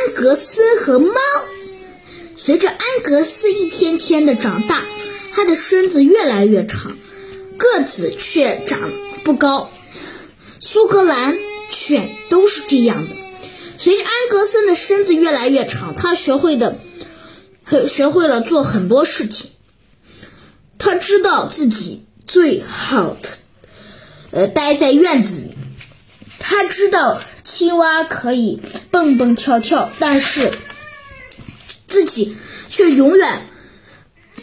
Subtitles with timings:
[0.00, 1.14] 安格森和猫。
[2.36, 4.82] 随着安格斯一天天的长大，
[5.32, 6.96] 他的身子越来越长，
[7.58, 8.90] 个子却长
[9.24, 9.70] 不高。
[10.58, 11.36] 苏格兰
[11.70, 13.14] 犬都是这样的。
[13.76, 16.78] 随着安格森的身子越来越长，他学会的，
[17.86, 19.50] 学会了做很多事情。
[20.78, 23.28] 他知道自己最好的，
[24.30, 25.54] 呃，待在院子里。
[26.38, 28.58] 他知道青蛙可以
[29.00, 30.52] 蹦蹦跳跳，但是
[31.86, 32.36] 自己
[32.68, 33.46] 却永远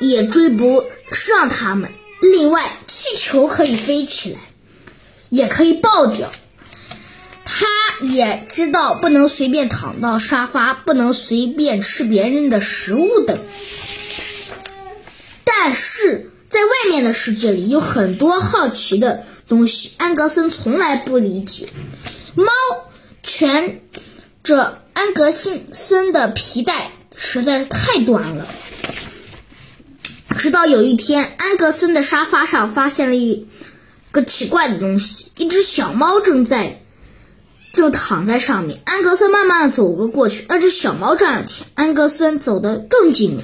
[0.00, 1.88] 也追不上他们。
[2.20, 4.40] 另外，气球可以飞起来，
[5.28, 6.32] 也可以爆掉。
[7.44, 7.64] 他
[8.04, 13.38] 也知道不能随便躺到沙发，不能随便吃别人的食物等。
[15.44, 21.68] 但是在外面的世界里，有很多好奇的东西，安格森从来不理解。
[22.34, 22.46] 猫
[23.22, 23.80] 全
[24.42, 28.46] 这安格森的皮带实在是太短了。
[30.38, 33.46] 直到有一天，安格森的沙发上发现了一
[34.10, 36.80] 个奇怪的东西，一只小猫正在
[37.72, 38.80] 正躺在上面。
[38.86, 43.42] 安格森慢慢的走了过去，那只小猫站了起来，安格森走得更近了。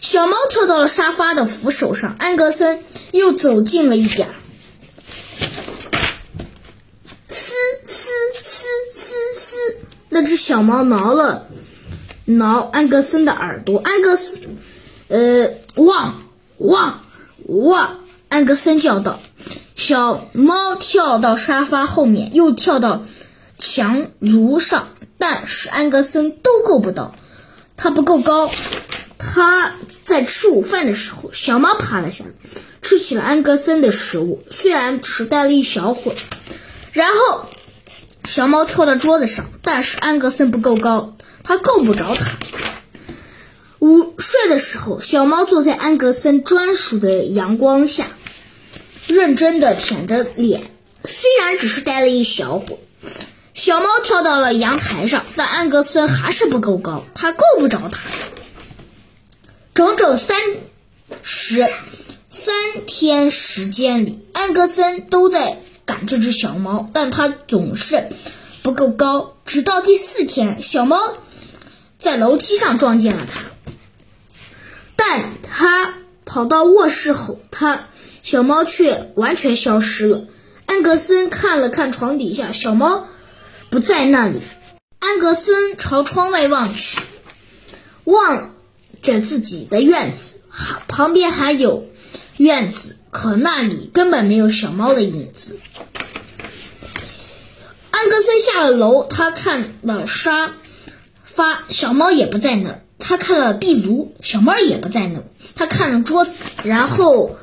[0.00, 4.34] 小猫跳到了沙发的扶手上，安格森又走近了一点儿。
[10.20, 11.46] 那只小猫挠了
[12.26, 14.42] 挠安格森的耳朵，安格斯，
[15.08, 16.20] 呃，汪
[16.58, 17.00] 汪
[17.46, 18.00] 汪！
[18.28, 19.18] 安格森叫道。
[19.74, 23.02] 小猫跳到沙发后面，又跳到
[23.58, 27.14] 墙炉上，但是安格森都够不到，
[27.78, 28.50] 它不够高。
[29.16, 29.72] 他
[30.04, 32.30] 在吃午饭的时候，小猫爬了下来，
[32.82, 36.16] 吃起了安格森的食物，虽然只是待了一小会儿，
[36.92, 37.46] 然后。
[38.24, 42.38] 小猫跳到桌子上，但是安格森不够高，它够不着它。
[43.80, 48.06] 午睡的时候，小猫坐在安格森专属的阳光下，
[49.08, 50.70] 认真的舔着脸。
[51.04, 52.78] 虽然只是待了一小会，
[53.54, 58.00] 小猫跳到了阳台上，但安格森还是不够高，它够不着它。
[59.74, 60.36] 整整三
[61.22, 61.68] 十
[62.28, 62.54] 三
[62.86, 65.58] 天时间里，安格森都在。
[65.90, 68.10] 赶这只小猫，但它总是
[68.62, 69.34] 不够高。
[69.44, 70.96] 直到第四天，小猫
[71.98, 73.50] 在楼梯上撞见了它，
[74.94, 77.88] 但它跑到卧室后，它
[78.22, 80.26] 小猫却完全消失了。
[80.64, 83.08] 安格森看了看床底下，小猫
[83.68, 84.40] 不在那里。
[85.00, 87.00] 安格森朝窗外望去，
[88.04, 88.54] 望
[89.02, 90.40] 着自己的院子，
[90.86, 91.84] 旁边还有
[92.36, 92.96] 院子。
[93.10, 95.58] 可那里根本没有小猫的影子。
[97.90, 100.54] 安格森下了楼，他看了沙
[101.24, 106.32] 发，小猫也不在那儿；他看了壁炉，小猫也不在那儿；他看了桌子，
[106.64, 107.36] 然后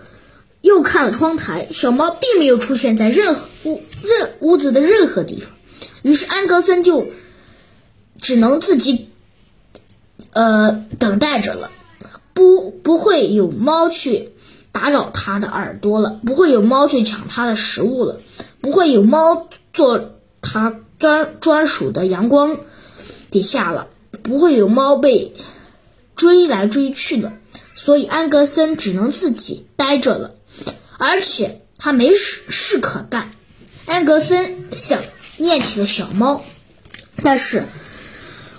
[0.62, 5.52] 又看了窗台，小猫并没有出现在任何屋任屋子的任何地方。
[6.02, 7.08] 于是安格森就
[8.22, 9.10] 只能自己
[10.32, 11.70] 呃等待着了，
[12.34, 14.32] 不不会有猫去。
[14.80, 18.22] 打扰他的耳朵了，不会有猫去抢他的食物了，
[18.62, 22.60] 不会有猫坐他专专属的阳光
[23.32, 23.88] 底下了，
[24.22, 25.34] 不会有猫被
[26.16, 27.34] 追来追去了，
[27.74, 30.36] 所以安格森只能自己待着了，
[31.00, 33.32] 而且他没事事可干。
[33.88, 35.02] 安格森想
[35.38, 36.44] 念起了小猫，
[37.24, 37.64] 但是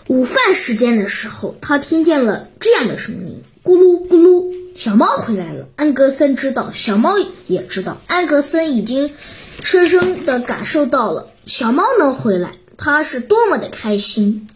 [0.08, 4.57] 午饭时间的时候，他听见了这样的声音：咕噜咕噜。
[4.78, 7.14] 小猫回来了，安格森知道，小猫
[7.48, 8.00] 也知道。
[8.06, 9.12] 安格森已经
[9.60, 14.48] 深深的感受到了小猫能回来，他是多么的开心。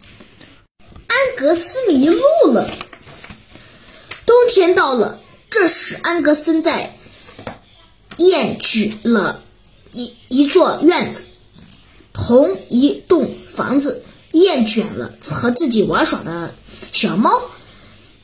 [1.07, 2.21] 安格斯迷路
[2.53, 2.69] 了，
[4.25, 5.19] 冬天到了，
[5.49, 6.95] 这时安格森在
[8.15, 9.43] 厌倦了
[9.91, 11.31] 一一座院子，
[12.13, 14.01] 同一栋房子，
[14.31, 16.55] 厌倦了和自己玩耍的
[16.93, 17.29] 小猫。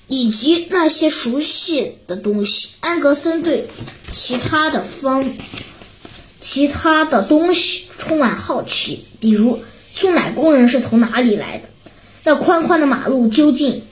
[0.10, 3.68] 以及那些熟悉的东西，安格森对
[4.12, 5.34] 其他的方、
[6.42, 9.62] 其他的东西充满好奇，比如
[9.92, 11.70] 送奶工人是从哪里来的？
[12.24, 13.84] 那宽宽的马路究竟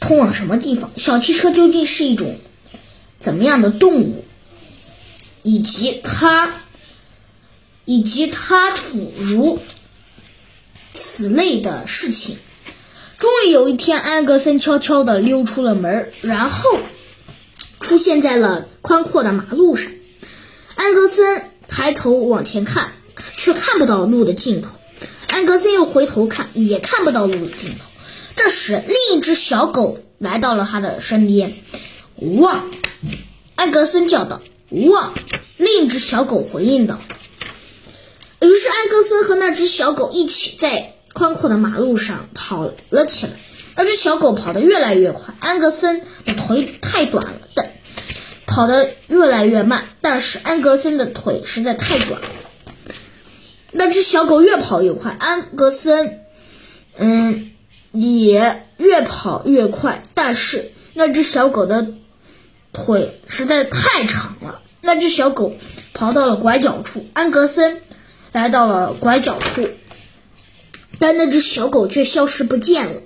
[0.00, 0.90] 通往什么地方？
[0.96, 2.40] 小汽车究竟是一种
[3.20, 4.24] 怎么样的动物？
[5.44, 6.52] 以及它，
[7.84, 9.60] 以及它处如
[10.94, 12.36] 此类的事情。
[13.18, 16.78] 终于有一天，安格森悄悄地溜出了门，然后
[17.80, 19.90] 出现在了宽阔的马路上。
[20.76, 22.92] 安格森抬头往前看，
[23.36, 24.78] 却看不到路的尽头。
[25.26, 27.86] 安格森又回头看，也看不到路的尽头。
[28.36, 31.58] 这时，另一只小狗来到了他的身边。
[32.16, 32.70] 汪！
[33.56, 34.40] 安格森叫道。
[34.70, 35.12] 汪！
[35.56, 37.00] 另一只小狗回应道。
[38.40, 43.32] 于是，安格森和那只小狗一起在宽阔的马路上跑了起来。
[43.76, 47.70] 那只小狗跑得越来越快，安格森的腿太短了，但
[48.46, 49.84] 跑得越来越慢。
[50.00, 52.28] 但是安格森的腿实在太短了。
[53.70, 56.20] 那只小狗越跑越快，安格森，
[56.96, 57.52] 嗯，
[57.92, 60.02] 也越跑越快。
[60.14, 61.86] 但是那只小狗的
[62.72, 64.62] 腿实在太长了。
[64.80, 65.54] 那只小狗
[65.92, 67.82] 跑到了拐角处，安格森
[68.32, 69.68] 来到了拐角处，
[70.98, 73.02] 但那只小狗却消失不见了。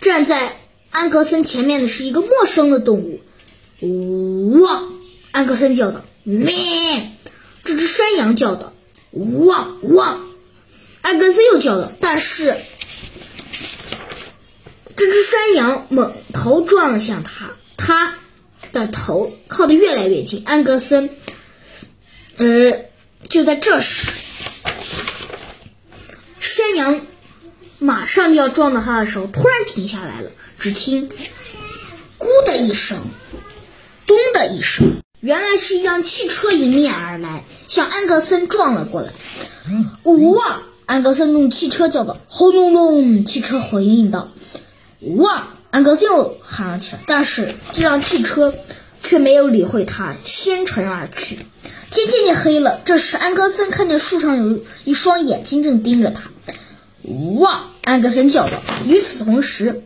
[0.00, 0.56] 站在
[0.90, 3.20] 安格森前面的是一个陌生的动物。
[4.60, 4.92] 汪！
[5.32, 6.48] 安格森叫道：“咩！”
[7.64, 8.72] 这只山羊叫道。
[9.10, 10.26] 汪汪！
[11.02, 12.56] 安格森又叫了，但是
[14.96, 18.16] 这只山羊猛头撞向他，他
[18.72, 20.42] 的头靠得越来越近。
[20.46, 21.10] 安格森，
[22.38, 22.72] 呃，
[23.28, 24.10] 就在这时，
[26.76, 27.00] 羊
[27.78, 30.30] 马上就要撞到他的时候，突然停下来了。
[30.58, 31.08] 只听
[32.18, 32.98] “咕”的一声
[34.06, 34.86] ，“咚”的一声。
[35.20, 39.12] 原来是一辆汽车迎面而来，向安格森撞了过来。
[40.04, 40.62] 哇！
[40.86, 44.30] 安格森用汽车叫道：“轰隆隆！”汽车回应道
[45.18, 47.00] ：“哇！”安格森又喊了起来。
[47.06, 48.54] 但是这辆汽车
[49.02, 51.38] 却没有理会他，先沉而去。
[51.90, 52.80] 天渐渐黑了。
[52.84, 56.30] 这时，安格森看见树上有一双眼睛正盯着他。
[57.38, 57.64] 哇！
[57.84, 58.62] 安格森叫道。
[58.86, 59.82] 与此同时，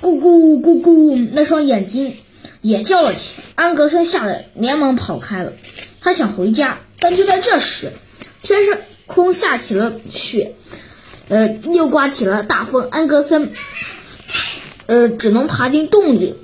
[0.00, 2.14] 咕咕咕咕，那双眼睛。
[2.60, 5.52] 也叫了起来，安格森吓得连忙跑开了。
[6.00, 7.92] 他想回家，但就在这时，
[8.42, 8.76] 天上
[9.06, 10.54] 空下起了雪，
[11.28, 12.88] 呃，又刮起了大风。
[12.90, 13.52] 安格森，
[14.86, 16.34] 呃，只能爬进洞里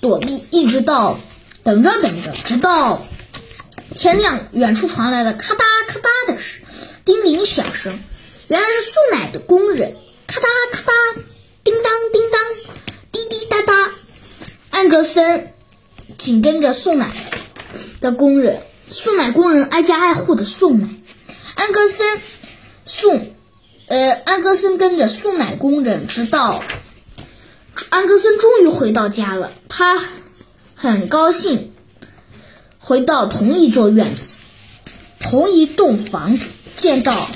[0.00, 1.18] 躲避，一直到
[1.64, 3.04] 等着等着，直到
[3.96, 4.38] 天亮。
[4.52, 5.58] 远处传来了咔嗒
[5.88, 6.62] 咔嗒的声
[7.04, 7.98] 叮铃响声，
[8.50, 9.96] 原来是送奶的工人。
[10.26, 11.22] 咔嗒咔嗒，
[11.62, 12.40] 叮当叮当，
[13.12, 13.92] 滴滴答答。
[14.70, 15.54] 安格森
[16.18, 17.12] 紧跟着送奶
[18.00, 20.88] 的工人，送奶工人挨家挨户的送奶。
[21.54, 22.20] 安格森
[22.84, 23.32] 送，
[23.86, 26.64] 呃，安格森跟着送奶工人，直到
[27.90, 29.52] 安格森终于回到家了。
[29.68, 30.02] 他
[30.74, 31.72] 很高兴
[32.80, 34.40] 回到同一座院子、
[35.20, 37.28] 同一栋房子，见到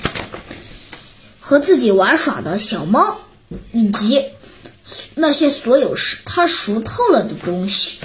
[1.47, 3.19] 和自己玩耍的小猫，
[3.73, 4.25] 以及。
[5.15, 7.99] 那些所有是他熟透了的东西。